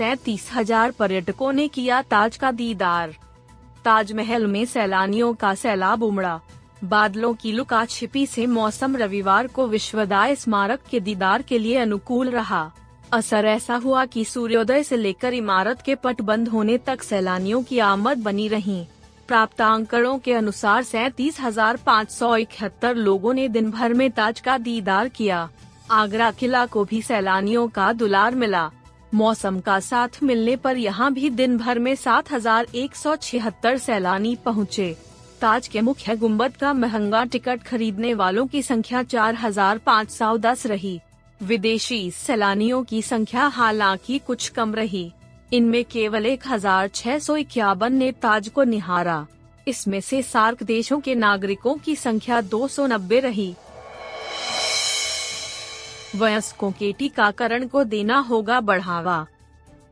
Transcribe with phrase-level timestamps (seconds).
[0.00, 3.10] सैतीस हज़ार पर्यटकों ने किया ताज का दीदार।
[3.84, 6.40] ताजमहल में सैलानियों का सैलाब उमड़ा।
[6.84, 12.30] बादलों की लुका छिपी से मौसम रविवार को विश्वदाय स्मारक के दीदार के लिए अनुकूल
[12.30, 12.62] रहा।
[13.12, 17.78] असर ऐसा हुआ कि सूर्योदय से लेकर इमारत के पट बंद होने तक सैलानियों की
[17.90, 18.80] आमद बनी रही।
[19.28, 24.40] प्राप्त आंकड़ों के अनुसार सैतीस हज़ार पाँच सौ इकहत्तर लोगो ने दिन भर में ताज
[24.40, 25.48] का दीदार किया।
[25.92, 28.70] आगरा किला को भी सैलानियों का दुलार मिला।
[29.14, 33.78] मौसम का साथ मिलने पर यहाँ भी दिन भर में सात हज़ार एक सौ छिहत्तर
[33.78, 34.94] सैलानी पहुँचे।
[35.40, 40.36] ताज के मुख्य गुंबद का महँगा टिकट खरीदने वालों की संख्या चार हज़ार पाँच सौ
[40.38, 41.00] दस रही।
[41.40, 45.10] विदेशी सैलानियों की संख्या हालाँकि कुछ कम रही।
[45.52, 49.26] इनमें केवल एक हज़ार छह सौ इक्यावन ने ताज को निहारा।
[49.66, 53.54] इसमें से सार्क देशों के नागरिकों की संख्या दो सौ नब्बे रही।
[56.16, 59.26] वयस्कों के टीकाकरण को देना होगा बढ़ावा।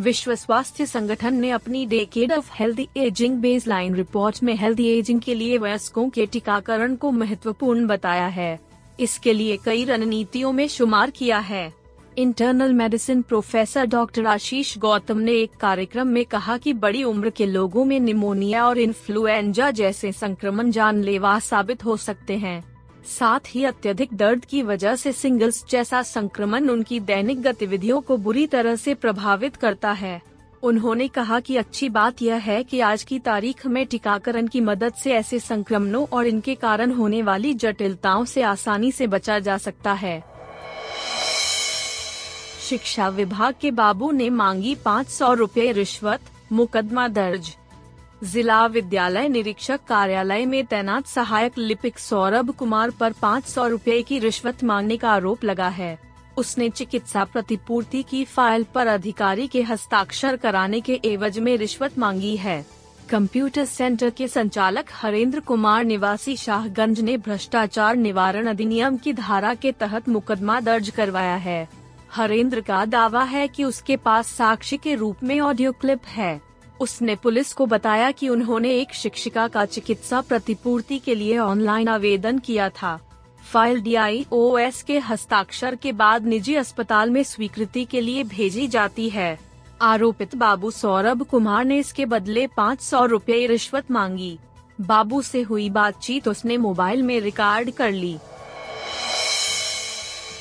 [0.00, 5.34] विश्व स्वास्थ्य संगठन ने अपनी decade of healthy ageing baseline report में हेल्दी एजिंग के
[5.34, 8.58] लिए वयस्कों के टीकाकरण को महत्वपूर्ण बताया है।
[9.00, 11.72] इसके लिए कई रणनीतियों में शुमार किया है।
[12.18, 17.46] Internal medicine professor doctor Ashish Gautam ने एक कार्यक्रम में कहा कि बड़ी उम्र के
[17.46, 22.73] लोगों में निमोनिया और इन्फ्लुएंजा जैसे संक्रमण जानलेवा साबित हो सकते हैं।
[23.04, 28.46] साथ ही अत्यधिक दर्द की वजह से सिंगल्स जैसा संक्रमण उनकी दैनिक गतिविधियों को बुरी
[28.46, 30.22] तरह से प्रभावित करता है।
[30.62, 34.92] उन्होंने कहा कि अच्छी बात यह है कि आज की तारीख में टीकाकरण की मदद
[34.92, 39.92] से ऐसे संक्रमणों और इनके कारण होने वाली जटिलताओं से आसानी से बचा जा सकता
[39.92, 40.24] है।
[42.68, 46.20] शिक्षा विभाग के बाबू ने मांगी पाँच सौ रूपए रिश्वत,
[46.52, 47.56] मुकदमा दर्ज।
[48.24, 54.18] जिला विद्यालय निरीक्षक कार्यालय में तैनात सहायक लिपिक सौरभ कुमार पर पाँच सौ रूपए की
[54.18, 55.98] रिश्वत मांगने का आरोप लगा है।
[56.36, 62.36] उसने चिकित्सा प्रतिपूर्ति की फ़ाइल पर अधिकारी के हस्ताक्षर कराने के एवज में रिश्वत मांगी
[62.36, 62.64] है।
[63.10, 69.72] कंप्यूटर सेंटर के संचालक हरेंद्र कुमार निवासी शाहगंज ने भ्रष्टाचार निवारण अधिनियम की धारा के
[69.72, 71.68] तहत मुकदमा दर्ज करवाया है।
[72.12, 76.40] हरेंद्र का दावा है कि उसके पास साक्षी के रूप में ऑडियो क्लिप है।
[76.80, 82.38] उसने पुलिस को बताया कि उन्होंने एक शिक्षिका का चिकित्सा प्रतिपूर्ति के लिए ऑनलाइन आवेदन
[82.38, 82.98] किया था।
[83.52, 89.38] फ़ाइल डीआईओएस के हस्ताक्षर के बाद निजी अस्पताल में स्वीकृति के लिए भेजी जाती है।
[89.82, 94.38] आरोपित बाबू सौरभ कुमार ने इसके बदले पाँच सौ रूपए रिश्वत मांगी।
[94.80, 98.16] बाबू से हुई बातचीत उसने मोबाइल में रिकॉर्ड कर ली।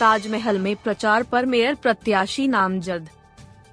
[0.00, 3.08] ताजमहल में प्रचार पर मेयर प्रत्याशी नामजद।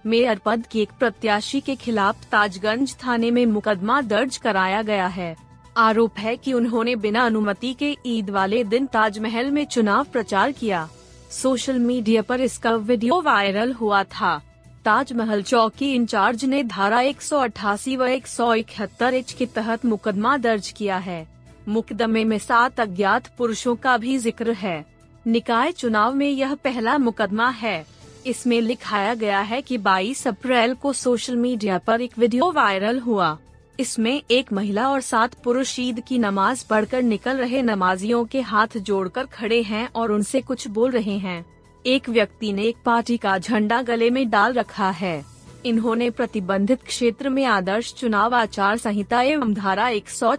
[0.05, 5.35] मेयर पद के एक प्रत्याशी के खिलाफ ताजगंज थाने में मुकदमा दर्ज कराया गया है।
[5.77, 10.88] आरोप है कि उन्होंने बिना अनुमति के ईद वाले दिन ताजमहल में चुनाव प्रचार किया।
[11.31, 14.38] सोशल मीडिया पर इसका वीडियो वायरल हुआ था।
[14.85, 20.69] ताजमहल चौकी इंचार्ज ने धारा 188 व एक सौ इकहत्तर एच के तहत मुकदमा दर्ज
[20.69, 21.25] किया है।
[21.67, 24.85] मुकदमे में सात अज्ञात पुरुषों का भी ज़िक्र है।
[25.25, 27.85] निकाय चुनाव में यह पहला मुकदमा है।
[28.25, 33.38] इसमें लिखाया गया है कि 22 अप्रैल को सोशल मीडिया पर एक वीडियो वायरल हुआ।
[33.80, 38.78] इसमें एक महिला और सात पुरुष ईद की नमाज़ पढ़कर निकल रहे नमाजियों के हाथ
[38.78, 41.46] जोड़कर खड़े हैं और उनसे कुछ बोल रहे हैं।
[41.85, 45.25] एक व्यक्ति ने एक पार्टी का झंडा गले में डाल रखा है।
[45.66, 50.35] इन्होंने प्रतिबंधित क्षेत्र में आदर्श चुनाव आचार संहिता एवं धारा एक सौ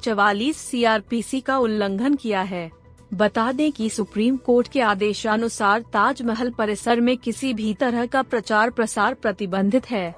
[1.46, 2.70] का उल्लंघन किया है।
[3.14, 8.70] बता दें कि सुप्रीम कोर्ट के आदेशानुसार ताजमहल परिसर में किसी भी तरह का प्रचार
[8.70, 10.14] प्रसार प्रतिबंधित है।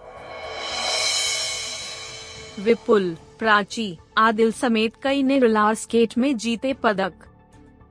[2.60, 7.12] विपुल, प्राची, आदिल समेत कई ने रोलर स्केट में जीते पदक।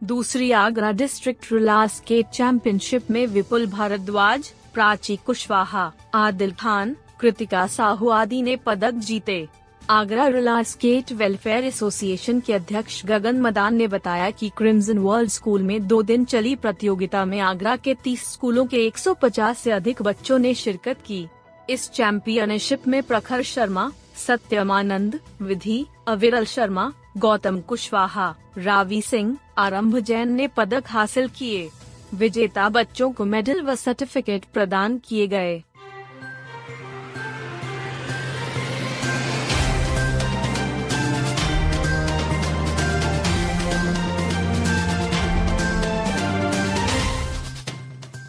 [0.03, 8.09] दूसरी Agra district roller skate championship में विपुल भारद्वाज, प्राची कुशवाहा, आदिल खान, कृतिका साहू
[8.09, 9.47] आदि ने पदक जीते।
[9.89, 15.63] Agra roller skate welfare association के अध्यक्ष गगन मदान ने बताया कि क्रिम्जन वर्ल्ड स्कूल
[15.63, 20.39] में दो दिन चली प्रतियोगिता में आगरा के 30 स्कूलों के 150 से अधिक बच्चों
[20.39, 21.27] ने शिरकत की।
[21.69, 23.91] इस चैंपियनशिप में प्रखर शर्मा,
[24.27, 31.69] सत्यमानंद, विधि, अविरल शर्मा, गौतम कुशवाहा, रावी सिंह, आरंभ जैन ने पदक हासिल किए।
[32.13, 35.63] विजेता बच्चों को मेडल व सर्टिफिकेट प्रदान किए गए।